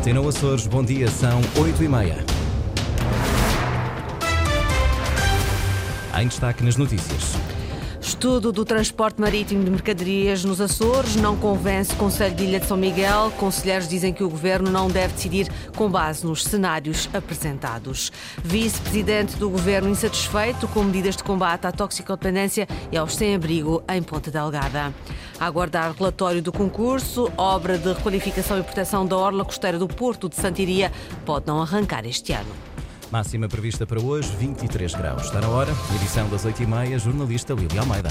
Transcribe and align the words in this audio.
Antena 0.00 0.26
Açores, 0.26 0.66
bom 0.66 0.82
dia, 0.82 1.08
são 1.08 1.42
8 1.58 1.84
e 1.84 1.86
meia. 1.86 2.24
Em 6.18 6.26
destaque 6.26 6.64
nas 6.64 6.76
notícias. 6.76 7.34
Estudo 8.00 8.50
do 8.50 8.64
transporte 8.64 9.20
marítimo 9.20 9.62
de 9.62 9.70
mercadorias 9.70 10.42
nos 10.42 10.58
Açores 10.58 11.16
não 11.16 11.36
convence 11.36 11.92
o 11.92 11.96
Conselho 11.96 12.34
de 12.34 12.44
Ilha 12.44 12.58
de 12.58 12.64
São 12.64 12.78
Miguel. 12.78 13.30
Conselheiros 13.36 13.86
dizem 13.86 14.10
que 14.10 14.24
o 14.24 14.30
governo 14.30 14.70
não 14.70 14.88
deve 14.88 15.12
decidir 15.12 15.48
com 15.76 15.90
base 15.90 16.26
nos 16.26 16.44
cenários 16.44 17.06
apresentados. 17.12 18.10
Vice-presidente 18.42 19.36
do 19.36 19.50
governo 19.50 19.90
insatisfeito 19.90 20.66
com 20.68 20.82
medidas 20.82 21.14
de 21.14 21.22
combate 21.22 21.66
à 21.66 21.72
toxicodependência 21.72 22.66
e 22.90 22.96
aos 22.96 23.14
sem-abrigo 23.14 23.82
em 23.86 24.02
Ponta 24.02 24.30
Delgada. 24.30 24.94
A 25.40 25.46
aguardar 25.46 25.94
relatório 25.96 26.42
do 26.42 26.52
concurso, 26.52 27.32
obra 27.34 27.78
de 27.78 27.94
requalificação 27.94 28.58
e 28.58 28.62
proteção 28.62 29.06
da 29.06 29.16
orla 29.16 29.42
costeira 29.42 29.78
do 29.78 29.88
Porto 29.88 30.28
de 30.28 30.36
Santiria 30.36 30.92
pode 31.24 31.46
não 31.46 31.62
arrancar 31.62 32.04
este 32.04 32.34
ano. 32.34 32.54
Máxima 33.10 33.48
prevista 33.48 33.86
para 33.86 33.98
hoje, 33.98 34.30
23 34.36 34.94
graus. 34.94 35.24
Está 35.24 35.40
na 35.40 35.48
hora, 35.48 35.72
edição 35.96 36.28
das 36.28 36.44
8h30, 36.44 36.98
jornalista 36.98 37.54
Lili 37.54 37.78
Almeida. 37.78 38.10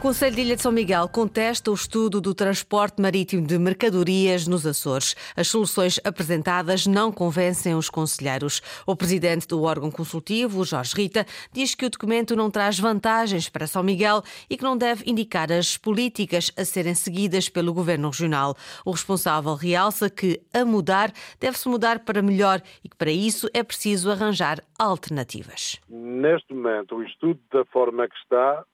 Conselho 0.00 0.34
de 0.34 0.40
Ilha 0.40 0.56
de 0.56 0.62
São 0.62 0.72
Miguel 0.72 1.06
contesta 1.10 1.70
o 1.70 1.74
estudo 1.74 2.22
do 2.22 2.34
transporte 2.34 3.02
marítimo 3.02 3.46
de 3.46 3.58
mercadorias 3.58 4.46
nos 4.46 4.66
Açores. 4.66 5.14
As 5.36 5.48
soluções 5.48 6.00
apresentadas 6.02 6.86
não 6.86 7.12
convencem 7.12 7.74
os 7.74 7.90
conselheiros. 7.90 8.62
O 8.86 8.96
presidente 8.96 9.46
do 9.46 9.62
órgão 9.62 9.90
consultivo, 9.90 10.64
Jorge 10.64 10.94
Rita, 10.96 11.26
diz 11.52 11.74
que 11.74 11.84
o 11.84 11.90
documento 11.90 12.34
não 12.34 12.50
traz 12.50 12.78
vantagens 12.78 13.50
para 13.50 13.66
São 13.66 13.82
Miguel 13.82 14.22
e 14.48 14.56
que 14.56 14.64
não 14.64 14.74
deve 14.74 15.04
indicar 15.06 15.52
as 15.52 15.76
políticas 15.76 16.50
a 16.56 16.64
serem 16.64 16.94
seguidas 16.94 17.50
pelo 17.50 17.74
governo 17.74 18.08
regional. 18.08 18.56
O 18.86 18.92
responsável 18.92 19.54
realça 19.54 20.08
que, 20.08 20.40
a 20.54 20.64
mudar, 20.64 21.12
deve-se 21.38 21.68
mudar 21.68 21.98
para 21.98 22.22
melhor 22.22 22.62
e 22.82 22.88
que 22.88 22.96
para 22.96 23.10
isso 23.10 23.50
é 23.52 23.62
preciso 23.62 24.10
arranjar 24.10 24.62
alternativas. 24.78 25.78
Neste 25.90 26.54
momento, 26.54 26.96
o 26.96 27.02
estudo 27.02 27.38
da 27.52 27.66
forma 27.66 28.08
que 28.08 28.16
está 28.16 28.64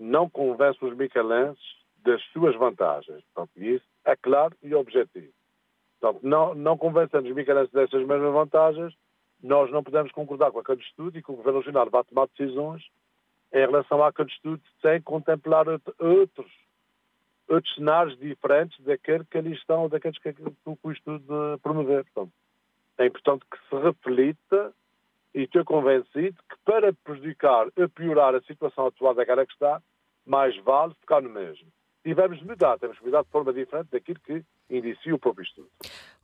não 0.00 0.30
convence 0.30 0.82
os 0.82 0.96
micalenses 0.96 1.62
das 2.02 2.22
suas 2.32 2.56
vantagens. 2.56 3.22
Portanto, 3.34 3.50
isso 3.62 3.84
é 4.04 4.16
claro 4.16 4.56
e 4.62 4.74
objetivo. 4.74 5.32
Portanto, 6.00 6.22
não, 6.22 6.54
não 6.54 6.78
convencemos 6.78 7.28
os 7.28 7.36
micalenses 7.36 7.70
destas 7.70 8.06
mesmas 8.06 8.32
vantagens, 8.32 8.94
nós 9.42 9.70
não 9.70 9.82
podemos 9.82 10.10
concordar 10.12 10.50
com 10.50 10.58
aquele 10.58 10.80
estudo 10.80 11.18
e 11.18 11.22
que 11.22 11.30
o 11.30 11.36
Governo 11.36 11.60
Regional 11.60 11.90
vai 11.90 12.02
tomar 12.04 12.28
decisões 12.28 12.82
em 13.52 13.58
relação 13.58 14.02
àquele 14.02 14.30
estudo 14.30 14.62
sem 14.80 15.02
contemplar 15.02 15.66
outros, 15.98 16.50
outros 17.48 17.74
cenários 17.74 18.18
diferentes 18.18 18.82
daqueles 18.84 19.26
que 19.28 19.36
ali 19.36 19.52
estão, 19.52 19.88
daqueles 19.88 20.18
que, 20.18 20.32
que 20.32 20.42
o 20.64 20.92
estudo 20.92 21.58
promover. 21.62 22.04
Portanto, 22.04 22.32
é 22.98 23.06
importante 23.06 23.44
que 23.50 23.58
se 23.68 23.82
reflita 23.82 24.72
e 25.34 25.42
estou 25.42 25.64
convencido 25.64 26.36
que 26.48 26.56
para 26.64 26.92
prejudicar 26.92 27.68
ou 27.76 27.88
piorar 27.88 28.34
a 28.34 28.42
situação 28.42 28.86
atual 28.86 29.14
daquela 29.14 29.44
que 29.44 29.52
está, 29.52 29.82
mais 30.30 30.56
vale 30.58 30.94
ficar 31.00 31.20
no 31.20 31.28
mesmo. 31.28 31.66
E 32.02 32.14
vamos 32.14 32.42
mudar, 32.42 32.78
temos 32.78 32.98
que 32.98 33.04
mudar 33.04 33.22
de 33.22 33.28
forma 33.28 33.52
diferente 33.52 33.88
daquilo 33.92 34.18
que 34.24 34.42
indicia 34.70 35.14
o 35.14 35.18
próprio 35.18 35.44
estudo. 35.44 35.68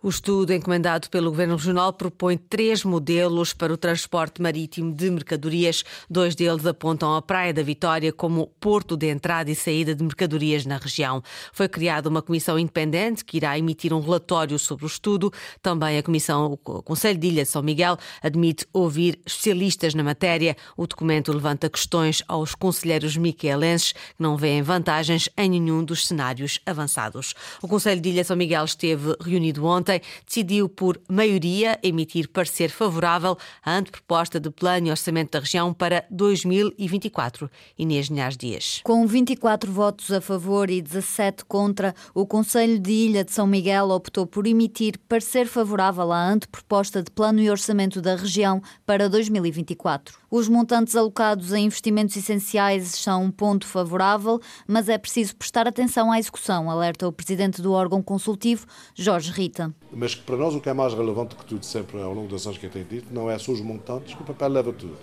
O 0.03 0.09
estudo 0.09 0.53
encomendado 0.53 1.11
pelo 1.11 1.31
Governo 1.31 1.57
Regional 1.57 1.93
propõe 1.93 2.37
três 2.37 2.85
modelos 2.85 3.53
para 3.53 3.73
o 3.73 3.77
transporte 3.77 4.41
marítimo 4.41 4.95
de 4.95 5.11
mercadorias. 5.11 5.85
Dois 6.09 6.35
deles 6.35 6.65
apontam 6.65 7.15
a 7.15 7.21
Praia 7.21 7.53
da 7.53 7.63
Vitória 7.63 8.13
como 8.13 8.47
porto 8.61 8.97
de 8.97 9.09
entrada 9.09 9.51
e 9.51 9.55
saída 9.55 9.95
de 9.95 10.05
mercadorias 10.05 10.65
na 10.65 10.77
região. 10.77 11.23
Foi 11.53 11.69
criada 11.69 12.09
uma 12.09 12.23
comissão 12.23 12.59
independente 12.59 13.25
que 13.25 13.37
irá 13.37 13.59
emitir 13.59 13.93
um 13.93 14.01
relatório 14.01 14.59
sobre 14.59 14.85
o 14.85 14.87
estudo. 14.87 15.33
Também 15.61 15.99
a 15.99 16.03
Comissão, 16.03 16.53
o 16.53 16.83
Conselho 16.83 17.19
de 17.19 17.27
Ilha 17.27 17.43
de 17.43 17.49
São 17.49 17.63
Miguel, 17.63 17.99
admite 18.23 18.67
ouvir 18.73 19.19
especialistas 19.27 19.95
na 19.95 20.05
matéria. 20.05 20.57
O 20.77 20.87
documento 20.87 21.33
levanta 21.33 21.69
questões 21.69 22.23
aos 22.29 22.55
conselheiros 22.55 23.17
miquelenses 23.17 23.93
que 23.93 24.23
não 24.23 24.37
veem 24.37 24.63
vantagens 24.63 25.29
em 25.37 25.51
nenhum 25.51 25.66
dos 25.85 26.07
cenários 26.07 26.61
avançados. 26.67 27.35
O 27.63 27.69
Conselho 27.69 28.01
de 28.01 28.11
Ilha 28.11 28.23
de 28.23 28.29
São 28.29 28.37
Miguel 28.37 28.65
esteve 28.65 29.17
reunido 29.21 29.65
ontem 29.65 29.87
ontem 29.87 30.01
decidiu 30.27 30.69
por 30.69 31.01
maioria 31.09 31.79
emitir 31.83 32.29
parecer 32.29 32.71
favorável 32.71 33.37
à 33.65 33.77
anteproposta 33.77 34.41
de 34.41 34.51
plano 34.51 34.89
e 34.89 34.91
orçamento 34.91 35.33
da 35.33 35.41
região 35.41 35.73
para 35.73 36.05
2024. 36.11 37.51
Inês 37.79 38.09
Linhares 38.09 38.37
Dias. 38.37 38.81
Com 38.83 39.07
24 39.07 39.71
votos 39.71 40.11
a 40.11 40.21
favor 40.21 40.69
e 40.71 40.83
17 40.83 41.45
contra, 41.45 41.95
o 42.15 42.27
Conselho 42.27 42.79
de 42.79 42.91
Ilha 42.91 43.25
de 43.25 43.33
São 43.33 43.47
Miguel 43.47 43.91
optou 43.91 44.27
por 44.27 44.47
emitir 44.47 44.99
parecer 45.09 45.47
favorável 45.47 46.13
à 46.13 46.29
anteproposta 46.29 47.03
de 47.03 47.11
plano 47.11 47.41
e 47.41 47.51
orçamento 47.51 48.01
da 48.01 48.17
região 48.17 48.63
para 48.85 49.09
2024. 49.09 50.19
Os 50.29 50.49
montantes 50.49 50.97
alocados 50.97 51.53
a 51.53 51.59
investimentos 51.59 52.17
essenciais 52.17 52.89
são 52.89 53.23
um 53.23 53.31
ponto 53.31 53.65
favorável, 53.65 54.41
mas 54.67 54.89
é 54.89 54.99
preciso 54.99 55.37
prestar 55.37 55.69
atenção 55.69 56.11
à 56.11 56.19
execução, 56.19 56.69
alerta 56.69 57.07
o 57.07 57.13
presidente 57.13 57.63
do 57.63 57.73
órgão 57.73 58.03
consultivo, 58.03 58.67
Jorge 58.93 59.31
Rita. 59.31 59.73
Mas 59.93 60.17
que 60.17 60.23
para 60.23 60.37
nós 60.37 60.53
o 60.53 60.61
que 60.61 60.69
é 60.69 60.75
mais 60.75 60.95
relevante 60.95 61.37
que 61.37 61.45
tudo, 61.47 61.65
sempre 61.65 62.03
ao 62.03 62.13
longo 62.13 62.27
das 62.27 62.45
anos 62.45 62.59
que 62.59 62.67
eu 62.67 62.71
tenho 62.71 62.85
dito, 62.85 63.15
não 63.15 63.31
é 63.31 63.39
só 63.39 63.53
os 63.53 63.61
montantes, 63.61 64.15
que 64.15 64.23
o 64.23 64.27
papel 64.27 64.49
leva 64.49 64.73
tudo. 64.73 64.99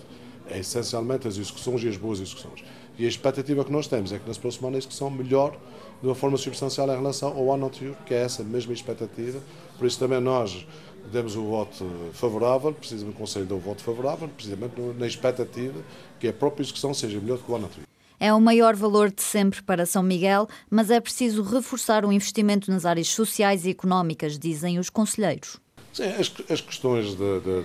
É 0.50 0.60
essencialmente 0.60 1.26
as 1.26 1.38
execuções 1.38 1.82
e 1.84 1.88
as 1.88 1.96
boas 1.96 2.20
execuções. 2.20 2.62
E 3.00 3.06
a 3.06 3.08
expectativa 3.08 3.64
que 3.64 3.72
nós 3.72 3.88
temos 3.88 4.12
é 4.12 4.20
que 4.20 4.28
nas 4.28 4.38
próximas 4.38 4.68
ano 4.68 4.76
a 4.76 4.80
execução 4.80 5.10
melhore 5.10 5.58
de 6.02 6.08
uma 6.08 6.16
forma 6.16 6.38
substancial 6.38 6.88
em 6.90 6.98
relação 6.98 7.30
ao 7.30 7.54
ano 7.54 7.68
anterior, 7.68 7.96
que 8.06 8.14
é 8.14 8.22
essa 8.24 8.44
mesma 8.44 8.74
expectativa. 8.74 9.40
Por 9.78 9.88
isso 9.88 9.98
também 9.98 10.20
nós 10.20 10.68
demos 11.12 11.36
o 11.36 11.44
voto 11.44 11.86
favorável, 12.14 12.74
precisamente 12.74 13.16
o 13.16 13.18
Conselho 13.18 13.46
deu 13.46 13.58
o 13.58 13.60
voto 13.60 13.84
favorável, 13.84 14.28
precisamente 14.28 14.74
na 14.98 15.08
expectativa 15.08 15.80
que 16.20 16.28
a 16.28 16.34
própria 16.34 16.64
execução 16.64 16.94
seja 16.94 17.20
melhor 17.20 17.38
do 17.38 17.44
que 17.44 17.52
o 17.52 17.56
ano 17.56 17.66
anterior. 17.66 17.88
É 18.20 18.34
o 18.34 18.40
maior 18.40 18.76
valor 18.76 19.12
de 19.12 19.22
sempre 19.22 19.62
para 19.62 19.86
São 19.86 20.02
Miguel, 20.02 20.48
mas 20.70 20.90
é 20.90 21.00
preciso 21.00 21.44
reforçar 21.44 22.06
o 22.06 22.12
investimento 22.12 22.72
nas 22.72 22.86
áreas 22.86 23.10
sociais 23.10 23.66
e 23.66 23.70
económicas, 23.70 24.40
dizem 24.40 24.80
os 24.80 24.90
conselheiros. 24.90 25.58
Sim, 25.92 26.06
as, 26.06 26.34
as 26.50 26.62
questões 26.62 27.16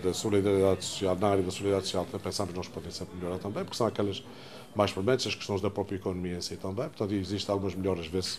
da 0.03 0.13
solidariedade 0.13 0.85
social, 0.85 1.17
na 1.17 1.29
área 1.29 1.43
da 1.43 1.51
solidariedade 1.51 1.87
social, 1.87 2.07
pensamos 2.23 2.53
que 2.53 2.59
nós 2.59 2.69
podemos 2.69 2.97
sempre 2.97 3.17
melhorar 3.17 3.39
também, 3.39 3.65
porque 3.65 3.77
são 3.77 3.87
aquelas 3.87 4.23
mais 4.75 4.93
prementes, 4.93 5.27
as 5.27 5.35
questões 5.35 5.61
da 5.61 5.71
própria 5.71 5.97
economia 5.97 6.37
em 6.37 6.41
si 6.41 6.57
também. 6.57 6.89
Portanto, 6.89 7.15
existem 7.15 7.53
algumas 7.53 7.75
melhoras, 7.75 8.07
vê-se 8.07 8.39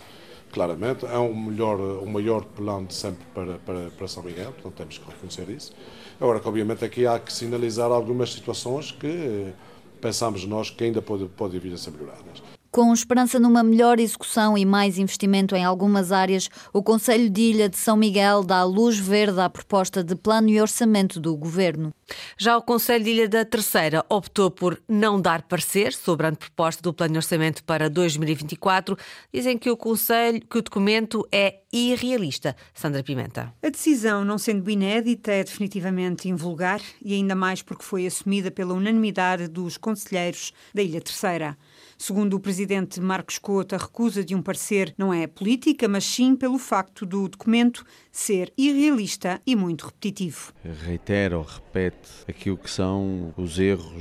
claramente. 0.51 1.05
É 1.05 1.17
um, 1.17 1.33
melhor, 1.33 1.79
um 1.79 2.05
maior 2.07 2.43
plano 2.43 2.87
de 2.87 2.93
sempre 2.93 3.25
para, 3.33 3.57
para, 3.59 3.89
para 3.91 4.07
São 4.07 4.23
Miguel, 4.23 4.51
portanto, 4.51 4.75
temos 4.75 4.97
que 4.97 5.05
reconhecer 5.05 5.49
isso. 5.49 5.73
Agora, 6.19 6.39
que 6.39 6.47
obviamente 6.47 6.83
aqui 6.83 7.05
há 7.07 7.17
que 7.19 7.31
sinalizar 7.31 7.91
algumas 7.91 8.33
situações 8.33 8.91
que 8.91 9.53
pensamos 10.01 10.45
nós 10.45 10.69
que 10.69 10.83
ainda 10.83 11.01
podem 11.01 11.27
pode 11.27 11.57
vir 11.59 11.73
a 11.73 11.77
ser 11.77 11.91
melhoradas. 11.91 12.58
Com 12.71 12.93
esperança 12.93 13.39
numa 13.39 13.63
melhor 13.63 13.99
execução 13.99 14.55
e 14.55 14.63
mais 14.63 14.99
investimento 14.99 15.55
em 15.55 15.65
algumas 15.65 16.11
áreas, 16.11 16.49
o 16.71 16.83
Conselho 16.83 17.27
de 17.27 17.41
Ilha 17.41 17.67
de 17.67 17.75
São 17.75 17.97
Miguel 17.97 18.43
dá 18.43 18.63
luz 18.63 18.99
verde 18.99 19.39
à 19.39 19.49
proposta 19.49 20.03
de 20.03 20.15
plano 20.15 20.49
e 20.49 20.61
orçamento 20.61 21.19
do 21.19 21.35
Governo. 21.35 21.91
Já 22.37 22.55
o 22.55 22.61
Conselho 22.61 23.03
de 23.03 23.09
Ilha 23.09 23.27
da 23.27 23.43
Terceira 23.43 24.05
optou 24.07 24.51
por 24.51 24.79
não 24.87 25.19
dar 25.19 25.41
parecer 25.41 25.93
sobre 25.93 26.27
a 26.27 26.31
proposta 26.31 26.83
do 26.83 26.93
plano 26.93 27.13
de 27.13 27.17
orçamento 27.17 27.63
para 27.63 27.89
2024. 27.89 28.95
Dizem 29.33 29.57
que 29.57 29.71
o 29.71 29.77
Conselho, 29.77 30.39
que 30.39 30.59
o 30.59 30.61
documento 30.61 31.27
é 31.31 31.61
irrealista. 31.73 32.55
Sandra 32.71 33.03
Pimenta. 33.03 33.51
A 33.63 33.69
decisão, 33.69 34.23
não 34.23 34.37
sendo 34.37 34.69
inédita, 34.69 35.31
é 35.31 35.43
definitivamente 35.43 36.29
invulgar 36.29 36.81
e 37.03 37.15
ainda 37.15 37.33
mais 37.33 37.63
porque 37.63 37.83
foi 37.83 38.05
assumida 38.05 38.51
pela 38.51 38.75
unanimidade 38.75 39.47
dos 39.47 39.75
conselheiros 39.75 40.53
da 40.71 40.83
Ilha 40.83 41.01
Terceira. 41.01 41.57
Segundo 42.01 42.35
o 42.35 42.39
presidente 42.39 43.01
Marcos 43.01 43.37
Couto, 43.37 43.75
a 43.75 43.77
recusa 43.77 44.23
de 44.23 44.33
um 44.33 44.41
parecer 44.41 44.95
não 44.97 45.13
é 45.13 45.27
política, 45.27 45.85
mas 45.85 46.05
sim 46.05 46.33
pelo 46.33 46.57
facto 46.57 47.05
do 47.05 47.27
documento 47.27 47.85
ser 48.09 48.53
irrealista 48.57 49.41
e 49.45 49.53
muito 49.53 49.85
repetitivo. 49.85 50.53
Reitera 50.85 51.37
repete 51.41 52.09
aquilo 52.25 52.57
que 52.57 52.69
são 52.69 53.33
os 53.35 53.59
erros 53.59 53.91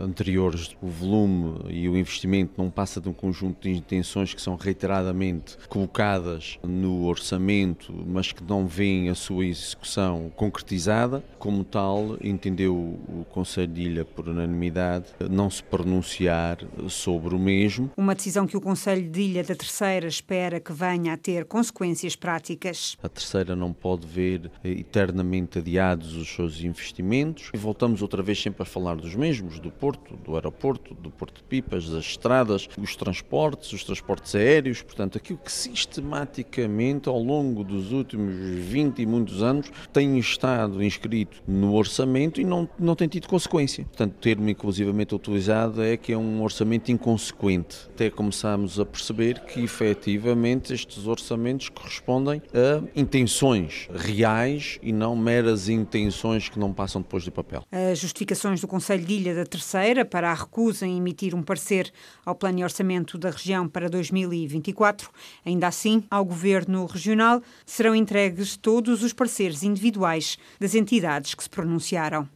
anteriores. 0.00 0.76
O 0.82 0.88
volume 0.88 1.70
e 1.70 1.88
o 1.88 1.96
investimento 1.96 2.54
não 2.58 2.68
passa 2.68 3.00
de 3.00 3.08
um 3.08 3.12
conjunto 3.12 3.62
de 3.62 3.70
intenções 3.70 4.34
que 4.34 4.42
são 4.42 4.56
reiteradamente 4.56 5.56
colocadas 5.68 6.58
no 6.64 7.04
orçamento, 7.04 7.94
mas 8.08 8.32
que 8.32 8.42
não 8.42 8.66
vêem 8.66 9.08
a 9.08 9.14
sua 9.14 9.46
execução 9.46 10.32
concretizada. 10.34 11.22
Como 11.38 11.62
tal, 11.62 12.18
entendeu 12.20 12.74
o 12.74 13.24
Conselho 13.30 13.72
de 13.72 13.82
Ilha, 13.82 14.04
por 14.04 14.28
unanimidade, 14.28 15.06
não 15.30 15.48
se 15.48 15.62
pronunciar 15.62 16.58
sobre 16.88 17.19
o 17.28 17.38
mesmo. 17.38 17.90
Uma 17.96 18.14
decisão 18.14 18.46
que 18.46 18.56
o 18.56 18.60
Conselho 18.60 19.08
de 19.08 19.20
Ilha 19.20 19.44
da 19.44 19.54
Terceira 19.54 20.06
espera 20.06 20.60
que 20.60 20.72
venha 20.72 21.12
a 21.12 21.16
ter 21.16 21.44
consequências 21.44 22.16
práticas. 22.16 22.96
A 23.02 23.08
Terceira 23.08 23.54
não 23.54 23.72
pode 23.72 24.06
ver 24.06 24.50
eternamente 24.64 25.58
adiados 25.58 26.16
os 26.16 26.28
seus 26.28 26.62
investimentos 26.62 27.50
e 27.52 27.58
voltamos 27.58 28.02
outra 28.02 28.22
vez 28.22 28.40
sempre 28.40 28.62
a 28.62 28.66
falar 28.66 28.96
dos 28.96 29.14
mesmos, 29.14 29.58
do 29.58 29.70
porto, 29.70 30.16
do 30.16 30.34
aeroporto, 30.34 30.94
do 30.94 31.10
porto 31.10 31.38
de 31.38 31.44
Pipas, 31.44 31.88
das 31.88 32.04
estradas, 32.04 32.68
os 32.78 32.96
transportes, 32.96 33.72
os 33.72 33.84
transportes 33.84 34.34
aéreos, 34.34 34.82
portanto, 34.82 35.18
aquilo 35.18 35.38
que 35.38 35.52
sistematicamente 35.52 37.08
ao 37.08 37.18
longo 37.18 37.64
dos 37.64 37.92
últimos 37.92 38.34
20 38.34 39.02
e 39.02 39.06
muitos 39.06 39.42
anos 39.42 39.70
tem 39.92 40.18
estado 40.18 40.82
inscrito 40.82 41.42
no 41.46 41.74
orçamento 41.74 42.40
e 42.40 42.44
não, 42.44 42.68
não 42.78 42.94
tem 42.94 43.08
tido 43.08 43.28
consequência. 43.28 43.84
Portanto, 43.84 44.12
o 44.12 44.20
termo 44.20 44.48
inclusivamente 44.48 45.14
utilizado 45.14 45.82
é 45.82 45.96
que 45.96 46.12
é 46.12 46.18
um 46.18 46.42
orçamento 46.42 46.90
inconsequente. 47.10 47.88
Até 47.92 48.08
começamos 48.08 48.78
a 48.78 48.86
perceber 48.86 49.40
que 49.40 49.60
efetivamente 49.60 50.72
estes 50.72 51.06
orçamentos 51.06 51.68
correspondem 51.68 52.40
a 52.54 52.82
intenções 52.98 53.88
reais 53.92 54.78
e 54.82 54.92
não 54.92 55.16
meras 55.16 55.68
intenções 55.68 56.48
que 56.48 56.58
não 56.58 56.72
passam 56.72 57.02
depois 57.02 57.24
do 57.24 57.32
papel. 57.32 57.64
As 57.70 57.98
justificações 57.98 58.60
do 58.60 58.68
Conselho 58.68 59.04
de 59.04 59.14
Ilha 59.14 59.34
da 59.34 59.44
Terceira 59.44 60.04
para 60.04 60.30
a 60.30 60.34
recusa 60.34 60.86
em 60.86 60.98
emitir 60.98 61.34
um 61.34 61.42
parecer 61.42 61.92
ao 62.24 62.34
plano 62.34 62.58
de 62.58 62.64
orçamento 62.64 63.18
da 63.18 63.30
região 63.30 63.68
para 63.68 63.88
2024. 63.88 65.10
Ainda 65.44 65.66
assim, 65.66 66.04
ao 66.10 66.24
Governo 66.24 66.86
Regional 66.86 67.42
serão 67.66 67.94
entregues 67.94 68.56
todos 68.56 69.02
os 69.02 69.12
pareceres 69.12 69.62
individuais 69.62 70.38
das 70.60 70.74
entidades 70.74 71.34
que 71.34 71.42
se 71.42 71.50
pronunciaram. 71.50 72.28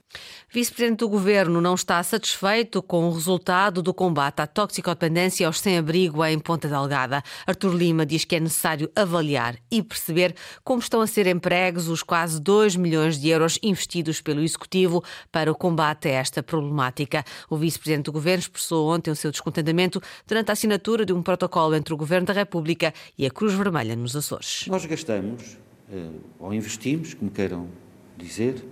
Vice-presidente 0.54 1.00
do 1.00 1.08
Governo 1.08 1.60
não 1.60 1.74
está 1.74 2.00
satisfeito 2.02 2.80
com 2.80 3.08
o 3.08 3.12
resultado 3.12 3.82
do 3.82 3.92
combate 3.92 4.40
à 4.40 4.46
toxicodependência 4.46 5.46
aos 5.46 5.58
sem-abrigo 5.58 6.24
em 6.24 6.38
Ponta 6.38 6.68
Delgada. 6.68 7.24
Artur 7.44 7.74
Lima 7.74 8.06
diz 8.06 8.24
que 8.24 8.36
é 8.36 8.40
necessário 8.40 8.88
avaliar 8.94 9.56
e 9.68 9.82
perceber 9.82 10.34
como 10.62 10.78
estão 10.78 11.00
a 11.00 11.08
ser 11.08 11.26
empregos 11.26 11.88
os 11.88 12.04
quase 12.04 12.40
2 12.40 12.76
milhões 12.76 13.20
de 13.20 13.30
euros 13.30 13.58
investidos 13.62 14.20
pelo 14.20 14.42
Executivo 14.42 15.02
para 15.32 15.50
o 15.50 15.56
combate 15.56 16.06
a 16.06 16.12
esta 16.12 16.42
problemática. 16.42 17.24
O 17.50 17.56
vice-presidente 17.56 18.04
do 18.04 18.12
Governo 18.12 18.40
expressou 18.40 18.88
ontem 18.88 19.10
o 19.10 19.16
seu 19.16 19.32
descontentamento 19.32 20.00
durante 20.24 20.50
a 20.50 20.52
assinatura 20.52 21.04
de 21.04 21.12
um 21.12 21.20
protocolo 21.20 21.74
entre 21.74 21.92
o 21.92 21.96
Governo 21.96 22.28
da 22.28 22.32
República 22.32 22.94
e 23.18 23.26
a 23.26 23.30
Cruz 23.30 23.54
Vermelha 23.54 23.96
nos 23.96 24.14
Açores. 24.14 24.66
Nós 24.68 24.86
gastamos, 24.86 25.58
eh, 25.90 26.10
ou 26.38 26.54
investimos, 26.54 27.12
como 27.14 27.30
queiram 27.30 27.68
dizer, 28.16 28.64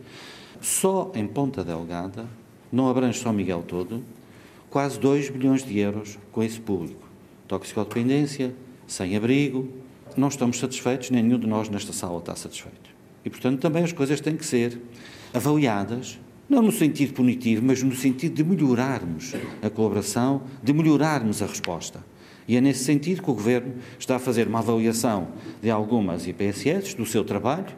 só 0.62 1.10
em 1.14 1.26
Ponta 1.26 1.64
Delgada, 1.64 2.26
não 2.70 2.88
abrange 2.88 3.18
São 3.18 3.32
Miguel 3.32 3.64
todo, 3.66 4.02
quase 4.70 4.98
2 4.98 5.28
bilhões 5.28 5.62
de 5.62 5.78
euros 5.78 6.18
com 6.30 6.42
esse 6.42 6.58
público. 6.58 7.02
Toxicodependência, 7.46 8.54
sem 8.86 9.16
abrigo. 9.16 9.68
Não 10.16 10.28
estamos 10.28 10.58
satisfeitos, 10.58 11.10
nem 11.10 11.22
nenhum 11.22 11.38
de 11.38 11.46
nós 11.46 11.68
nesta 11.68 11.92
sala 11.92 12.18
está 12.18 12.34
satisfeito. 12.36 12.90
E, 13.24 13.28
portanto, 13.28 13.60
também 13.60 13.82
as 13.82 13.92
coisas 13.92 14.20
têm 14.20 14.36
que 14.36 14.46
ser 14.46 14.80
avaliadas, 15.34 16.18
não 16.48 16.62
no 16.62 16.72
sentido 16.72 17.12
punitivo, 17.12 17.64
mas 17.64 17.82
no 17.82 17.94
sentido 17.94 18.34
de 18.34 18.44
melhorarmos 18.44 19.34
a 19.62 19.68
colaboração, 19.68 20.42
de 20.62 20.72
melhorarmos 20.72 21.42
a 21.42 21.46
resposta. 21.46 22.04
E 22.46 22.56
é 22.56 22.60
nesse 22.60 22.84
sentido 22.84 23.22
que 23.22 23.30
o 23.30 23.34
Governo 23.34 23.74
está 23.98 24.16
a 24.16 24.18
fazer 24.18 24.46
uma 24.46 24.58
avaliação 24.58 25.28
de 25.60 25.70
algumas 25.70 26.26
IPSS, 26.26 26.94
do 26.96 27.06
seu 27.06 27.24
trabalho, 27.24 27.74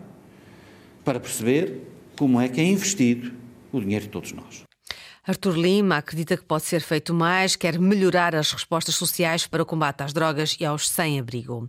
para 1.04 1.20
perceber 1.20 1.93
como 2.16 2.40
é 2.40 2.48
que 2.48 2.60
é 2.60 2.64
investido 2.64 3.32
o 3.72 3.80
dinheiro 3.80 4.04
de 4.04 4.10
todos 4.10 4.32
nós. 4.32 4.63
Artur 5.26 5.56
Lima 5.56 5.96
acredita 5.96 6.36
que 6.36 6.44
pode 6.44 6.64
ser 6.64 6.80
feito 6.80 7.14
mais, 7.14 7.56
quer 7.56 7.78
melhorar 7.78 8.34
as 8.34 8.52
respostas 8.52 8.94
sociais 8.94 9.46
para 9.46 9.62
o 9.62 9.66
combate 9.66 10.02
às 10.02 10.12
drogas 10.12 10.56
e 10.60 10.64
aos 10.64 10.88
sem-abrigo. 10.88 11.68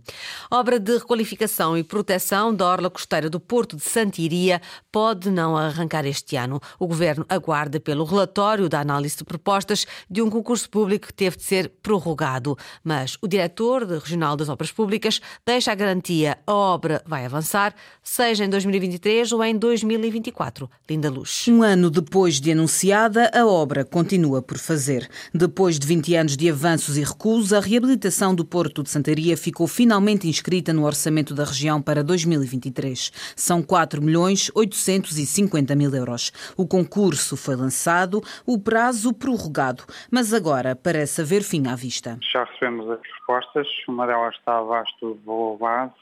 Obra 0.50 0.78
de 0.78 0.98
requalificação 0.98 1.76
e 1.76 1.82
proteção 1.82 2.54
da 2.54 2.66
orla 2.66 2.90
costeira 2.90 3.30
do 3.30 3.40
Porto 3.40 3.76
de 3.76 3.82
Santiria 3.82 4.60
pode 4.92 5.30
não 5.30 5.56
arrancar 5.56 6.04
este 6.04 6.36
ano. 6.36 6.60
O 6.78 6.86
Governo 6.86 7.24
aguarda 7.28 7.80
pelo 7.80 8.04
relatório 8.04 8.68
da 8.68 8.80
análise 8.80 9.16
de 9.16 9.24
propostas 9.24 9.86
de 10.10 10.20
um 10.20 10.28
concurso 10.28 10.68
público 10.68 11.06
que 11.06 11.14
teve 11.14 11.36
de 11.36 11.42
ser 11.42 11.68
prorrogado. 11.82 12.58
Mas 12.84 13.16
o 13.22 13.28
diretor 13.28 13.84
regional 13.84 14.36
das 14.36 14.48
obras 14.48 14.70
públicas 14.70 15.20
deixa 15.46 15.72
a 15.72 15.74
garantia 15.74 16.38
a 16.46 16.52
obra 16.52 17.02
vai 17.06 17.24
avançar, 17.24 17.74
seja 18.02 18.44
em 18.44 18.48
2023 18.48 19.32
ou 19.32 19.42
em 19.42 19.56
2024. 19.56 20.68
Linda 20.88 21.10
Luz. 21.10 21.46
Um 21.48 21.62
ano 21.62 21.90
depois 21.90 22.40
de 22.40 22.52
anunciada, 22.52 23.30
a 23.46 23.52
obra 23.52 23.84
continua 23.84 24.42
por 24.42 24.58
fazer. 24.58 25.08
Depois 25.32 25.78
de 25.78 25.86
20 25.86 26.14
anos 26.14 26.36
de 26.36 26.50
avanços 26.50 26.96
e 26.96 27.04
recuos, 27.04 27.52
a 27.52 27.60
reabilitação 27.60 28.34
do 28.34 28.44
Porto 28.44 28.82
de 28.82 28.90
Santaria 28.90 29.36
ficou 29.36 29.66
finalmente 29.66 30.28
inscrita 30.28 30.72
no 30.72 30.84
orçamento 30.84 31.34
da 31.34 31.44
região 31.44 31.80
para 31.80 32.02
2023. 32.02 33.12
São 33.36 33.62
4 33.62 34.02
milhões 34.02 34.50
850 34.54 35.74
mil 35.74 35.94
euros. 35.94 36.32
O 36.56 36.66
concurso 36.66 37.36
foi 37.36 37.56
lançado, 37.56 38.20
o 38.44 38.58
prazo 38.58 39.12
prorrogado, 39.14 39.84
mas 40.10 40.34
agora 40.34 40.74
parece 40.74 41.20
haver 41.20 41.42
fim 41.42 41.68
à 41.68 41.76
vista. 41.76 42.18
Já 42.32 42.44
recebemos 42.44 42.90
as 42.90 43.00
propostas, 43.00 43.68
uma 43.88 44.06
delas 44.06 44.34
está 44.34 44.58
abaixo 44.58 44.92
do 45.00 45.14
valor 45.24 45.58
base 45.58 45.94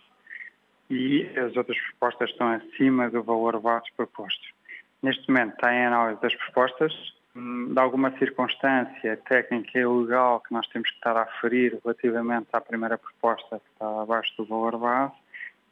e 0.90 1.26
as 1.38 1.56
outras 1.56 1.78
propostas 1.90 2.30
estão 2.30 2.48
acima 2.48 3.10
do 3.10 3.22
valor 3.22 3.60
base 3.60 3.86
proposto. 3.96 4.54
Neste 5.02 5.28
momento 5.28 5.52
está 5.52 5.74
em 5.74 5.84
análise 5.84 6.20
das 6.22 6.34
propostas, 6.34 6.92
de 7.34 7.78
alguma 7.78 8.16
circunstância 8.18 9.16
técnica 9.28 9.78
e 9.78 9.84
legal 9.84 10.40
que 10.40 10.52
nós 10.52 10.66
temos 10.68 10.88
que 10.88 10.96
estar 10.96 11.16
a 11.16 11.22
aferir 11.22 11.80
relativamente 11.82 12.46
à 12.52 12.60
primeira 12.60 12.96
proposta 12.96 13.58
que 13.58 13.72
está 13.72 14.02
abaixo 14.02 14.32
do 14.36 14.44
valor 14.44 14.78
base 14.78 15.14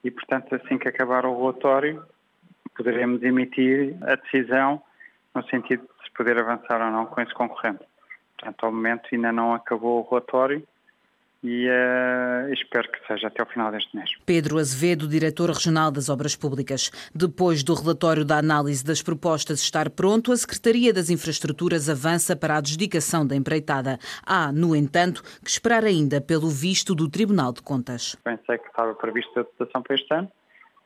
e, 0.02 0.10
portanto, 0.10 0.54
assim 0.56 0.76
que 0.76 0.88
acabar 0.88 1.24
o 1.24 1.38
relatório, 1.38 2.04
poderemos 2.76 3.22
emitir 3.22 3.96
a 4.02 4.16
decisão 4.16 4.82
no 5.34 5.44
sentido 5.44 5.82
de 5.82 6.04
se 6.04 6.10
poder 6.12 6.36
avançar 6.38 6.84
ou 6.84 6.90
não 6.90 7.06
com 7.06 7.20
esse 7.20 7.32
concorrente. 7.32 7.84
Portanto, 8.36 8.66
ao 8.66 8.72
momento 8.72 9.08
ainda 9.12 9.30
não 9.30 9.54
acabou 9.54 10.00
o 10.00 10.08
relatório, 10.08 10.66
e 11.42 11.66
uh, 11.68 12.52
espero 12.52 12.88
que 12.90 13.04
seja 13.06 13.26
até 13.26 13.42
o 13.42 13.46
final 13.46 13.72
deste 13.72 13.96
mês. 13.96 14.10
Pedro 14.24 14.58
Azevedo, 14.58 15.08
diretor 15.08 15.50
regional 15.50 15.90
das 15.90 16.08
Obras 16.08 16.36
Públicas. 16.36 16.90
Depois 17.12 17.64
do 17.64 17.74
relatório 17.74 18.24
da 18.24 18.38
análise 18.38 18.84
das 18.84 19.02
propostas 19.02 19.60
estar 19.60 19.90
pronto, 19.90 20.30
a 20.30 20.36
Secretaria 20.36 20.92
das 20.92 21.10
Infraestruturas 21.10 21.88
avança 21.88 22.36
para 22.36 22.54
a 22.54 22.58
adjudicação 22.58 23.26
da 23.26 23.34
empreitada. 23.34 23.98
Há, 24.24 24.52
no 24.52 24.76
entanto, 24.76 25.22
que 25.42 25.50
esperar 25.50 25.84
ainda 25.84 26.20
pelo 26.20 26.48
visto 26.48 26.94
do 26.94 27.08
Tribunal 27.08 27.52
de 27.52 27.62
Contas. 27.62 28.14
Pensei 28.22 28.58
que 28.58 28.68
estava 28.68 28.94
prevista 28.94 29.40
a 29.40 29.42
dotação 29.42 29.82
para 29.82 29.96
este 29.96 30.14
ano, 30.14 30.30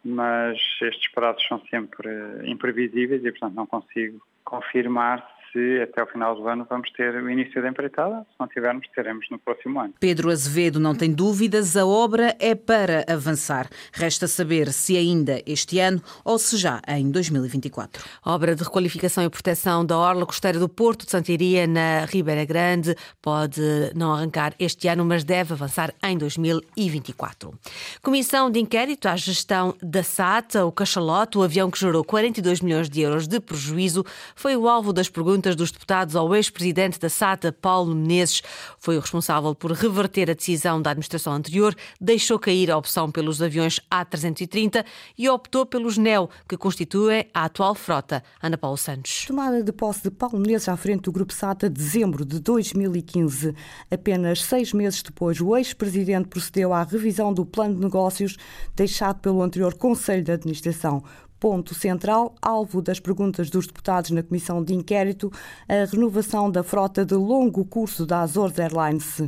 mas 0.03 0.58
estes 0.81 1.12
prazos 1.12 1.47
são 1.47 1.61
sempre 1.69 2.08
imprevisíveis 2.44 3.23
e, 3.23 3.31
portanto, 3.31 3.55
não 3.55 3.67
consigo 3.67 4.25
confirmar 4.43 5.35
se 5.52 5.81
até 5.82 6.02
o 6.02 6.06
final 6.06 6.34
do 6.34 6.46
ano 6.48 6.66
vamos 6.69 6.90
ter 6.93 7.14
o 7.14 7.31
início 7.31 7.62
da 7.62 7.69
empreitada. 7.69 8.20
Se 8.20 8.34
não 8.38 8.48
tivermos, 8.48 8.87
teremos 8.94 9.26
no 9.31 9.38
próximo 9.38 9.81
ano. 9.81 9.94
Pedro 9.98 10.31
Azevedo 10.31 10.79
não 10.79 10.94
tem 10.94 11.12
dúvidas, 11.12 11.76
a 11.76 11.86
obra 11.86 12.36
é 12.38 12.55
para 12.55 13.05
avançar. 13.08 13.69
Resta 13.93 14.26
saber 14.26 14.72
se 14.72 14.96
ainda 14.96 15.41
este 15.46 15.79
ano 15.79 16.03
ou 16.24 16.38
se 16.38 16.56
já 16.56 16.81
em 16.88 17.10
2024. 17.10 18.03
Obra 18.24 18.55
de 18.55 18.62
requalificação 18.62 19.24
e 19.24 19.31
proteção 19.31 19.84
da 19.84 19.96
orla 19.96 20.26
costeira 20.26 20.58
do 20.58 20.69
Porto 20.69 21.05
de 21.05 21.10
Santiria, 21.10 21.67
na 21.67 22.05
Ribeira 22.05 22.44
Grande, 22.44 22.94
pode 23.22 23.60
não 23.94 24.12
arrancar 24.12 24.55
este 24.58 24.88
ano, 24.88 25.05
mas 25.05 25.24
deve 25.24 25.53
avançar 25.53 25.94
em 26.03 26.19
2024. 26.19 27.55
Comissão 28.03 28.50
de 28.50 28.60
inquérito 28.60 29.08
à 29.08 29.17
gestão 29.17 29.74
da 29.82 30.03
SATA, 30.03 30.65
o 30.65 30.72
cachalote, 30.72 31.38
o 31.38 31.43
avião 31.43 31.70
que 31.70 31.79
gerou 31.79 32.05
42 32.05 32.60
milhões 32.60 32.88
de 32.88 33.00
euros 33.00 33.26
de 33.26 33.41
prejuízo, 33.41 34.05
foi 34.34 34.56
o 34.56 34.69
alvo 34.69 34.93
das 34.93 35.08
perguntas 35.08 35.35
perguntas 35.36 35.55
dos 35.55 35.70
deputados 35.70 36.16
ao 36.16 36.34
ex-presidente 36.34 36.98
da 36.98 37.10
SATA, 37.10 37.52
Paulo 37.52 37.94
Menezes. 37.94 38.43
Foi 38.78 38.96
o 38.96 39.00
responsável 39.00 39.55
por 39.55 39.70
reverter 39.70 40.31
a 40.31 40.34
decisão 40.34 40.81
da 40.81 40.90
administração 40.93 41.34
anterior, 41.34 41.74
deixou 42.00 42.38
cair 42.38 42.70
a 42.70 42.78
opção 42.78 43.10
pelos 43.10 43.43
aviões 43.43 43.78
A330 43.93 44.82
e 45.19 45.28
optou 45.28 45.66
pelos 45.66 45.98
NEO, 45.98 46.31
que 46.48 46.56
constituem 46.56 47.28
a 47.34 47.44
atual 47.44 47.74
frota. 47.74 48.22
Ana 48.43 48.56
Paulo 48.56 48.78
Santos. 48.78 49.26
Tomada 49.26 49.62
de 49.62 49.72
posse 49.72 50.05
de 50.05 50.10
Paulo 50.10 50.38
Menezes 50.38 50.70
à 50.70 50.76
frente 50.76 51.02
do 51.02 51.12
Grupo 51.12 51.34
SATA, 51.34 51.69
dezembro 51.69 52.24
de 52.24 52.40
2015. 52.40 53.55
Apenas 53.90 54.43
seis 54.43 54.72
meses 54.72 55.02
depois, 55.02 55.38
o 55.38 55.55
ex-presidente 55.55 56.28
procedeu 56.28 56.72
à 56.72 56.82
revisão 56.82 57.34
do 57.34 57.44
plano 57.44 57.74
de 57.74 57.82
negócios 57.82 58.38
deixado 58.74 59.20
pelo 59.20 59.43
anterior 59.43 59.74
Conselho 59.74 60.22
de 60.22 60.32
Administração 60.32 61.02
ponto 61.38 61.74
central, 61.74 62.34
alvo 62.40 62.81
das 62.81 63.00
perguntas 63.00 63.50
dos 63.50 63.66
deputados 63.66 64.10
na 64.10 64.22
comissão 64.22 64.62
de 64.62 64.74
inquérito, 64.74 65.32
a 65.69 65.84
renovação 65.90 66.50
da 66.50 66.62
frota 66.62 67.05
de 67.05 67.14
longo 67.14 67.64
curso 67.64 68.06
da 68.06 68.20
Azores 68.20 68.58
Airlines. 68.58 69.22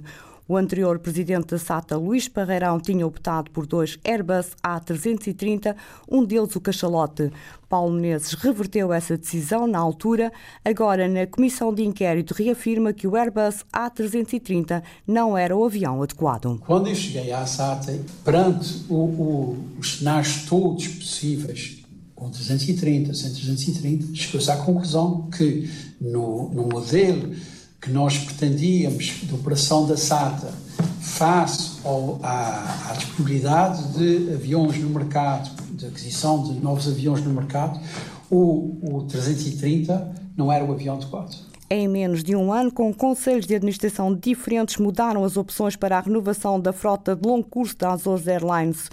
O 0.49 0.57
anterior 0.57 0.99
presidente 0.99 1.49
da 1.49 1.59
SATA, 1.59 1.99
Luís 1.99 2.27
Parreirão, 2.27 2.81
tinha 2.81 3.07
optado 3.07 3.51
por 3.51 3.67
dois 3.67 3.99
Airbus 4.03 4.57
A330, 4.65 5.77
um 6.11 6.25
deles 6.25 6.57
o 6.57 6.61
cachalote. 6.61 7.31
Paulo 7.69 7.93
Menezes 7.93 8.33
reverteu 8.33 8.91
essa 8.91 9.19
decisão 9.19 9.67
na 9.67 9.79
altura. 9.79 10.33
Agora, 10.65 11.07
na 11.07 11.27
comissão 11.27 11.75
de 11.75 11.85
inquérito, 11.85 12.33
reafirma 12.33 12.95
que 12.95 13.07
o 13.07 13.15
Airbus 13.15 13.63
A330 13.71 14.83
não 15.07 15.37
era 15.37 15.55
o 15.55 15.63
avião 15.63 16.03
adequado. 16.03 16.59
Quando 16.65 16.89
eu 16.89 16.95
cheguei 16.95 17.31
à 17.31 17.45
SATA, 17.45 18.01
perante 18.25 18.87
o, 18.89 18.95
o, 18.95 19.65
os 19.79 19.99
cenários 19.99 20.47
todos 20.47 20.89
possíveis, 20.89 21.78
com 22.19 22.31
330, 22.31 23.15
130, 23.15 24.15
chegou-se 24.15 24.51
à 24.51 24.57
conclusão 24.57 25.29
que 25.31 25.71
no, 26.01 26.53
no 26.53 26.65
modelo 26.65 27.33
que 27.81 27.91
nós 27.91 28.19
pretendíamos 28.19 29.21
de 29.23 29.33
operação 29.33 29.87
da 29.87 29.97
SATA 29.97 30.53
face 31.01 31.79
ao, 31.85 32.19
à, 32.23 32.91
à, 32.91 32.93
disponibilidade 32.95 33.97
de 33.97 34.35
aviões 34.35 34.77
no 34.79 34.91
mercado, 34.91 35.49
de 35.71 35.87
aquisição 35.87 36.43
de 36.43 36.55
novos 36.61 36.89
aviões 36.89 37.23
no 37.23 37.33
mercado, 37.33 37.81
o, 38.29 38.97
o 38.97 39.05
330 39.05 40.13
não 40.37 40.51
era 40.51 40.65
o 40.65 40.73
avião 40.73 40.97
adequado. 40.97 41.47
Em 41.71 41.87
menos 41.87 42.25
de 42.25 42.35
um 42.35 42.53
ano, 42.53 42.73
com 42.73 42.93
conselhos 42.93 43.47
de 43.47 43.55
administração 43.55 44.13
diferentes, 44.15 44.79
mudaram 44.79 45.23
as 45.23 45.37
opções 45.37 45.77
para 45.77 45.99
a 45.99 46.01
renovação 46.01 46.59
da 46.59 46.73
frota 46.73 47.15
de 47.15 47.29
longo 47.29 47.47
curso 47.47 47.77
da 47.77 47.93
Azores 47.93 48.27
Airlines. 48.27 48.91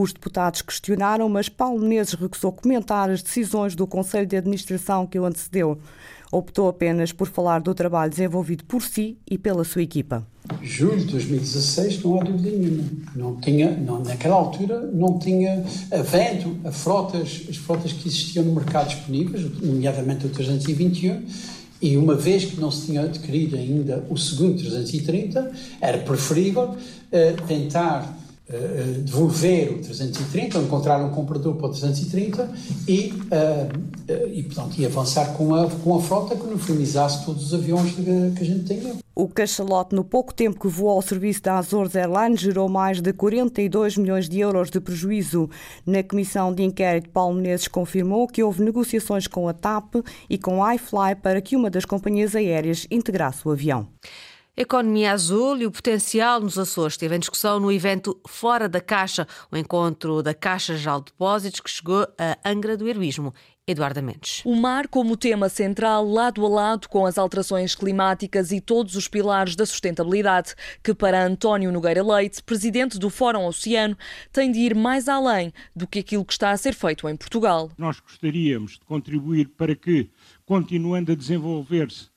Os 0.00 0.12
deputados 0.12 0.62
questionaram, 0.62 1.28
mas 1.28 1.48
Paulo 1.48 1.80
Menezes 1.80 2.14
recusou 2.14 2.52
comentar 2.52 3.10
as 3.10 3.20
decisões 3.20 3.74
do 3.74 3.84
Conselho 3.84 4.28
de 4.28 4.36
Administração 4.36 5.04
que 5.04 5.18
o 5.18 5.24
antecedeu. 5.24 5.76
Optou 6.30 6.68
apenas 6.68 7.10
por 7.10 7.26
falar 7.26 7.58
do 7.58 7.74
trabalho 7.74 8.08
desenvolvido 8.08 8.62
por 8.62 8.80
si 8.80 9.18
e 9.28 9.36
pela 9.36 9.64
sua 9.64 9.82
equipa. 9.82 10.24
Julho 10.62 10.98
de 10.98 11.06
2016, 11.06 12.04
não 12.04 12.20
há 12.20 12.22
dúvida 12.22 12.48
nenhuma. 12.48 12.84
Não 13.16 13.40
tinha, 13.40 13.72
não, 13.72 14.00
naquela 14.00 14.36
altura, 14.36 14.82
não 14.82 15.18
tinha 15.18 15.64
havendo 15.90 16.56
a 16.64 16.70
frotas, 16.70 17.46
as 17.50 17.56
frotas 17.56 17.92
que 17.92 18.06
existiam 18.06 18.44
no 18.44 18.54
mercado 18.54 18.90
disponíveis, 18.90 19.50
nomeadamente 19.60 20.26
o 20.26 20.28
321, 20.28 21.26
e 21.82 21.96
uma 21.96 22.14
vez 22.14 22.44
que 22.44 22.60
não 22.60 22.70
se 22.70 22.86
tinha 22.86 23.00
adquirido 23.00 23.56
ainda 23.56 24.06
o 24.08 24.16
segundo 24.16 24.58
330, 24.58 25.50
era 25.80 25.98
preferível 25.98 26.76
uh, 26.76 27.46
tentar 27.48 28.16
uh, 28.48 29.02
devolver 29.02 29.72
o 29.72 29.78
330, 29.78 30.58
ou 30.58 30.64
encontrar 30.64 31.02
um 31.04 31.10
comprador 31.10 31.54
para 31.56 31.66
o 31.66 31.70
330 31.70 32.50
e, 32.86 33.12
uh, 33.12 34.28
e, 34.32 34.42
portanto, 34.42 34.78
e 34.78 34.86
avançar 34.86 35.34
com 35.34 35.54
a, 35.54 35.70
com 35.70 35.96
a 35.96 36.00
frota 36.00 36.36
que 36.36 36.46
uniformizasse 36.46 37.24
todos 37.24 37.46
os 37.46 37.54
aviões 37.54 37.92
que, 37.92 38.02
que 38.02 38.42
a 38.42 38.46
gente 38.46 38.64
tem. 38.64 38.98
O 39.14 39.26
cachalote, 39.26 39.96
no 39.96 40.04
pouco 40.04 40.32
tempo 40.32 40.60
que 40.60 40.68
voou 40.68 40.90
ao 40.90 41.02
serviço 41.02 41.42
da 41.42 41.58
Azores 41.58 41.96
Airlines, 41.96 42.40
gerou 42.40 42.68
mais 42.68 43.00
de 43.00 43.12
42 43.12 43.96
milhões 43.96 44.28
de 44.28 44.38
euros 44.38 44.70
de 44.70 44.80
prejuízo. 44.80 45.50
Na 45.84 46.04
comissão 46.04 46.54
de 46.54 46.62
inquérito, 46.62 47.10
Paulo 47.10 47.34
Menezes 47.34 47.66
confirmou 47.66 48.28
que 48.28 48.44
houve 48.44 48.62
negociações 48.62 49.26
com 49.26 49.48
a 49.48 49.52
TAP 49.52 49.96
e 50.30 50.38
com 50.38 50.62
a 50.62 50.76
iFly 50.76 51.16
para 51.20 51.40
que 51.40 51.56
uma 51.56 51.68
das 51.68 51.84
companhias 51.84 52.36
aéreas 52.36 52.86
integrasse 52.92 53.40
o 53.44 53.50
avião. 53.50 53.88
Economia 54.60 55.12
azul 55.12 55.56
e 55.58 55.66
o 55.66 55.70
potencial 55.70 56.40
nos 56.40 56.58
Açores 56.58 56.94
esteve 56.94 57.14
em 57.14 57.20
discussão 57.20 57.60
no 57.60 57.70
evento 57.70 58.20
Fora 58.26 58.68
da 58.68 58.80
Caixa, 58.80 59.24
o 59.52 59.56
encontro 59.56 60.20
da 60.20 60.34
Caixa 60.34 60.76
Geral 60.76 60.98
de 60.98 61.12
Depósitos 61.12 61.60
que 61.60 61.70
chegou 61.70 62.04
a 62.18 62.36
Angra 62.44 62.76
do 62.76 62.88
Heroísmo. 62.88 63.32
Eduardo 63.68 64.02
Mendes. 64.02 64.42
O 64.44 64.56
mar 64.56 64.88
como 64.88 65.16
tema 65.16 65.48
central, 65.48 66.04
lado 66.04 66.44
a 66.44 66.48
lado 66.48 66.88
com 66.88 67.06
as 67.06 67.18
alterações 67.18 67.76
climáticas 67.76 68.50
e 68.50 68.60
todos 68.60 68.96
os 68.96 69.06
pilares 69.06 69.54
da 69.54 69.64
sustentabilidade, 69.64 70.56
que 70.82 70.92
para 70.92 71.24
António 71.24 71.70
Nogueira 71.70 72.02
Leite, 72.02 72.42
presidente 72.42 72.98
do 72.98 73.10
Fórum 73.10 73.46
Oceano, 73.46 73.96
tem 74.32 74.50
de 74.50 74.58
ir 74.58 74.74
mais 74.74 75.06
além 75.06 75.52
do 75.76 75.86
que 75.86 76.00
aquilo 76.00 76.24
que 76.24 76.32
está 76.32 76.50
a 76.50 76.56
ser 76.56 76.74
feito 76.74 77.08
em 77.08 77.16
Portugal. 77.16 77.70
Nós 77.78 78.00
gostaríamos 78.00 78.72
de 78.72 78.80
contribuir 78.80 79.50
para 79.50 79.76
que, 79.76 80.10
continuando 80.44 81.12
a 81.12 81.14
desenvolver-se 81.14 82.08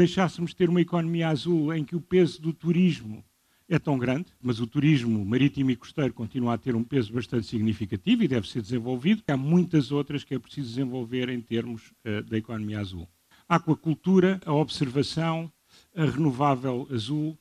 deixássemos 0.00 0.54
ter 0.54 0.70
uma 0.70 0.80
economia 0.80 1.28
azul 1.28 1.74
em 1.74 1.84
que 1.84 1.94
o 1.94 2.00
peso 2.00 2.40
do 2.40 2.54
turismo 2.54 3.22
é 3.68 3.78
tão 3.78 3.98
grande, 3.98 4.32
mas 4.40 4.58
o 4.58 4.66
turismo 4.66 5.22
marítimo 5.26 5.70
e 5.70 5.76
costeiro 5.76 6.14
continua 6.14 6.54
a 6.54 6.58
ter 6.58 6.74
um 6.74 6.82
peso 6.82 7.12
bastante 7.12 7.46
significativo 7.46 8.22
e 8.22 8.28
deve 8.28 8.48
ser 8.48 8.62
desenvolvido. 8.62 9.22
Há 9.28 9.36
muitas 9.36 9.92
outras 9.92 10.24
que 10.24 10.34
é 10.34 10.38
preciso 10.38 10.70
desenvolver 10.70 11.28
em 11.28 11.40
termos 11.40 11.92
uh, 12.04 12.22
da 12.22 12.38
economia 12.38 12.80
azul. 12.80 13.06
A 13.46 13.56
aquacultura, 13.56 14.40
a 14.46 14.54
observação, 14.54 15.52
a 15.94 16.06
renovável 16.06 16.88
azul, 16.90 17.38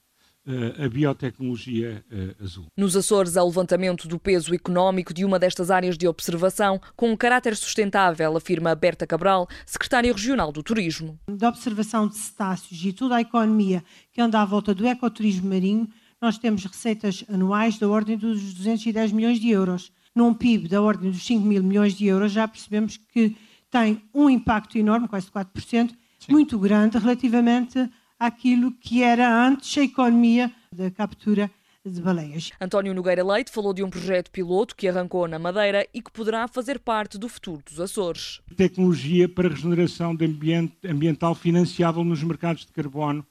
a 0.84 0.89
biotecnologia 0.89 2.03
azul. 2.41 2.65
Nos 2.75 2.96
Açores, 2.96 3.38
há 3.38 3.43
o 3.43 3.48
levantamento 3.48 4.08
do 4.08 4.17
peso 4.17 4.53
económico 4.53 5.13
de 5.13 5.24
uma 5.24 5.38
destas 5.38 5.69
áreas 5.69 5.98
de 5.98 6.08
observação 6.08 6.81
com 6.96 7.12
um 7.12 7.17
caráter 7.17 7.55
sustentável, 7.55 8.36
afirma 8.36 8.74
Berta 8.74 9.05
Cabral, 9.05 9.48
secretária 9.65 10.12
regional 10.12 10.51
do 10.51 10.63
Turismo. 10.63 11.19
Da 11.29 11.50
observação 11.50 12.08
de 12.08 12.17
cetáceos 12.17 12.84
e 12.84 12.93
toda 12.93 13.17
a 13.17 13.22
economia 13.22 13.84
que 14.12 14.22
anda 14.22 14.41
à 14.41 14.46
volta 14.46 14.74
do 14.74 14.88
ecoturismo 14.88 15.50
marinho, 15.50 15.88
nós 16.22 16.38
temos 16.38 16.65
receitas 16.65 17.24
anuais 17.29 17.77
da 17.77 17.88
ordem 17.88 18.17
dos 18.17 18.53
210 18.53 19.12
milhões 19.12 19.39
de 19.39 19.50
euros. 19.50 19.91
Num 20.15 20.34
PIB 20.34 20.67
da 20.67 20.81
ordem 20.81 21.12
dos 21.12 21.25
5 21.25 21.46
mil 21.46 21.63
milhões 21.63 21.93
de 21.93 22.08
euros, 22.08 22.31
já 22.31 22.48
percebemos 22.48 22.98
que 22.98 23.38
tem 23.69 24.01
um 24.13 24.29
impacto 24.29 24.77
enorme, 24.77 25.08
quase 25.08 25.29
4%, 25.31 25.91
Sim. 26.19 26.31
muito 26.31 26.58
grande 26.58 26.98
relativamente 26.98 27.89
àquilo 28.19 28.71
que 28.71 29.01
era 29.01 29.47
antes 29.47 29.77
a 29.77 29.83
economia 29.83 30.51
da 30.71 30.91
captura 30.91 31.49
de 31.85 32.01
baleias. 32.01 32.51
António 32.59 32.93
Nogueira 32.93 33.23
Leite 33.23 33.51
falou 33.51 33.73
de 33.73 33.83
um 33.83 33.89
projeto 33.89 34.29
piloto 34.29 34.75
que 34.75 34.88
arrancou 34.88 35.27
na 35.27 35.39
Madeira 35.39 35.88
e 35.93 36.01
que 36.01 36.11
poderá 36.11 36.47
fazer 36.47 36.79
parte 36.79 37.17
do 37.17 37.29
futuro 37.29 37.63
dos 37.65 37.79
Açores. 37.79 38.41
Tecnologia 38.55 39.29
para 39.29 39.49
regeneração 39.49 40.13
de 40.13 40.25
ambiente, 40.25 40.75
ambiental 40.88 41.33
financiável 41.33 42.03
nos 42.03 42.21
mercados 42.21 42.65
de 42.65 42.71
carbono 42.71 43.25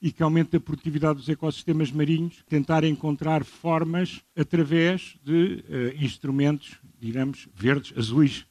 e 0.00 0.12
que 0.12 0.22
aumente 0.22 0.56
a 0.56 0.60
produtividade 0.60 1.18
dos 1.18 1.28
ecossistemas 1.28 1.90
marinhos, 1.90 2.44
tentar 2.48 2.84
encontrar 2.84 3.44
formas 3.44 4.20
através 4.36 5.16
de 5.24 5.64
uh, 5.68 6.04
instrumentos, 6.04 6.78
digamos, 7.00 7.48
verdes, 7.54 7.92
azuis, 7.96 8.46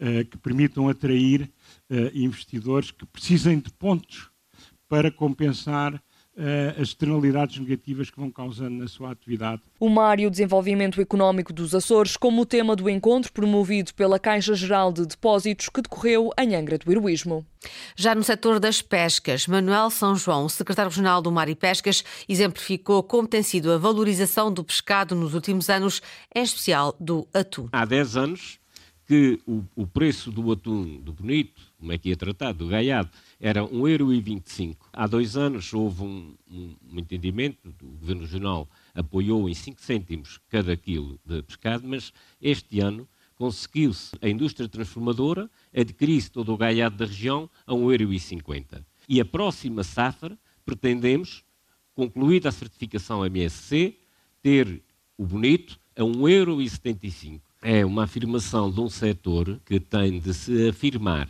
uh, 0.00 0.24
que 0.30 0.38
permitam 0.38 0.88
atrair 0.88 1.50
uh, 1.90 2.16
investidores 2.16 2.90
que 2.90 3.04
precisem 3.04 3.58
de 3.58 3.70
pontos 3.72 4.31
para 4.92 5.10
compensar 5.10 5.94
uh, 5.94 6.00
as 6.76 6.88
externalidades 6.88 7.58
negativas 7.58 8.10
que 8.10 8.20
vão 8.20 8.30
causando 8.30 8.76
na 8.76 8.86
sua 8.86 9.10
atividade. 9.10 9.62
O 9.80 9.88
mar 9.88 10.20
e 10.20 10.26
o 10.26 10.30
desenvolvimento 10.30 11.00
económico 11.00 11.50
dos 11.50 11.74
Açores 11.74 12.14
como 12.14 12.42
o 12.42 12.44
tema 12.44 12.76
do 12.76 12.90
encontro 12.90 13.32
promovido 13.32 13.94
pela 13.94 14.18
Caixa 14.18 14.54
Geral 14.54 14.92
de 14.92 15.06
Depósitos 15.06 15.70
que 15.70 15.80
decorreu 15.80 16.28
em 16.38 16.54
Angra 16.54 16.76
do 16.76 16.92
Heroísmo. 16.92 17.42
Já 17.96 18.14
no 18.14 18.22
setor 18.22 18.60
das 18.60 18.82
pescas, 18.82 19.46
Manuel 19.46 19.88
São 19.88 20.14
João, 20.14 20.46
secretário 20.46 20.90
regional 20.90 21.22
do 21.22 21.32
Mar 21.32 21.48
e 21.48 21.54
Pescas, 21.54 22.04
exemplificou 22.28 23.02
como 23.02 23.26
tem 23.26 23.42
sido 23.42 23.72
a 23.72 23.78
valorização 23.78 24.52
do 24.52 24.62
pescado 24.62 25.14
nos 25.14 25.32
últimos 25.32 25.70
anos, 25.70 26.02
em 26.34 26.42
especial 26.42 26.94
do 27.00 27.26
atum. 27.32 27.66
Há 27.72 27.86
10 27.86 28.16
anos 28.18 28.58
que 29.06 29.40
o, 29.46 29.62
o 29.74 29.86
preço 29.86 30.30
do 30.30 30.52
atum 30.52 31.00
do 31.00 31.12
bonito, 31.12 31.62
como 31.78 31.92
é 31.92 31.98
que 31.98 32.10
ia 32.10 32.16
tratado, 32.16 32.58
do 32.58 32.68
gaiado, 32.68 33.10
era 33.42 33.66
1,25€. 33.66 34.76
Há 34.92 35.08
dois 35.08 35.36
anos 35.36 35.74
houve 35.74 36.04
um, 36.04 36.32
um, 36.48 36.76
um 36.92 36.98
entendimento, 37.00 37.74
o 37.82 37.86
Governo 37.98 38.22
Regional 38.22 38.70
apoiou 38.94 39.48
em 39.48 39.54
5 39.54 39.82
cêntimos 39.82 40.38
cada 40.48 40.76
quilo 40.76 41.18
de 41.26 41.42
pescado, 41.42 41.86
mas 41.86 42.12
este 42.40 42.78
ano 42.78 43.06
conseguiu-se 43.34 44.12
a 44.22 44.28
indústria 44.28 44.68
transformadora 44.68 45.50
adquirir 45.74 46.28
todo 46.28 46.54
o 46.54 46.56
gaiado 46.56 46.96
da 46.96 47.04
região 47.04 47.50
a 47.66 47.72
1,50€. 47.72 48.84
E 49.08 49.20
a 49.20 49.24
próxima 49.24 49.82
safra 49.82 50.38
pretendemos, 50.64 51.42
concluída 51.96 52.48
a 52.48 52.52
certificação 52.52 53.26
MSC, 53.26 53.96
ter 54.40 54.80
o 55.18 55.26
bonito 55.26 55.80
a 55.96 56.02
1,75€. 56.02 57.40
É 57.60 57.84
uma 57.84 58.04
afirmação 58.04 58.70
de 58.70 58.80
um 58.80 58.88
setor 58.88 59.60
que 59.66 59.80
tem 59.80 60.20
de 60.20 60.32
se 60.32 60.68
afirmar 60.68 61.28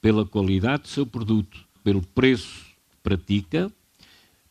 pela 0.00 0.24
qualidade 0.24 0.82
do 0.82 0.88
seu 0.88 1.06
produto, 1.06 1.58
pelo 1.84 2.02
preço 2.02 2.66
que 2.90 2.96
pratica, 3.02 3.70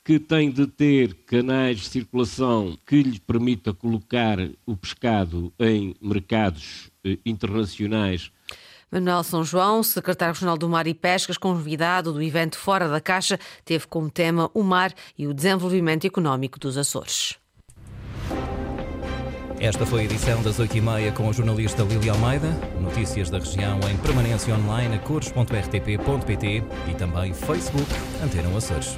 que 0.04 0.20
tem 0.20 0.50
de 0.50 0.66
ter 0.66 1.14
canais 1.26 1.80
de 1.80 1.86
circulação 1.88 2.78
que 2.86 3.04
lhe 3.04 3.20
permita 3.20 3.74
colocar 3.74 4.38
o 4.66 4.76
pescado 4.76 5.54
em 5.60 5.96
mercados 6.02 6.90
eh, 7.04 7.20
internacionais. 7.26 8.32
Manuel 8.92 9.24
São 9.24 9.44
João, 9.44 9.84
secretário 9.84 10.34
regional 10.34 10.58
do 10.58 10.68
Mar 10.68 10.88
e 10.88 10.96
Pescas, 10.96 11.38
convidado 11.38 12.12
do 12.12 12.22
evento 12.24 12.58
Fora 12.58 12.90
da 12.90 13.00
Caixa, 13.00 13.40
teve 13.64 13.86
como 13.86 14.10
tema 14.10 14.50
o 14.54 14.64
mar 14.64 14.94
e 15.16 15.28
o 15.28 15.34
desenvolvimento 15.34 16.08
económico 16.08 16.58
dos 16.58 16.76
Açores. 16.76 17.38
Esta 19.60 19.86
foi 19.86 20.02
a 20.02 20.04
edição 20.06 20.42
das 20.42 20.58
8h30 20.58 21.12
com 21.12 21.28
o 21.28 21.34
jornalista 21.34 21.84
Lili 21.84 22.10
Almeida. 22.10 22.48
Notícias 22.80 23.30
da 23.30 23.40
região 23.40 23.78
em 23.92 23.98
permanência 23.98 24.56
online 24.56 24.96
a 24.96 25.00
cores.rtp.pt 25.00 26.64
e 26.88 26.94
também 26.96 27.34
Facebook 27.34 27.94
Antena 28.24 28.58
Açores. 28.58 28.98